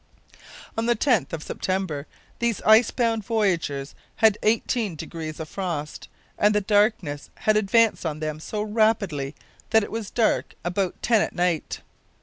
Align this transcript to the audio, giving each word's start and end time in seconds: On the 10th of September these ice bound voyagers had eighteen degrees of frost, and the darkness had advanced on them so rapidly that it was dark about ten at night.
On 0.75 0.87
the 0.87 0.95
10th 0.95 1.31
of 1.31 1.43
September 1.43 2.07
these 2.39 2.59
ice 2.63 2.89
bound 2.89 3.23
voyagers 3.23 3.93
had 4.15 4.35
eighteen 4.41 4.95
degrees 4.95 5.39
of 5.39 5.47
frost, 5.47 6.07
and 6.39 6.55
the 6.55 6.59
darkness 6.61 7.29
had 7.35 7.55
advanced 7.55 8.03
on 8.03 8.19
them 8.19 8.39
so 8.39 8.63
rapidly 8.63 9.35
that 9.69 9.83
it 9.83 9.91
was 9.91 10.09
dark 10.09 10.55
about 10.65 10.99
ten 11.03 11.21
at 11.21 11.35
night. 11.35 11.81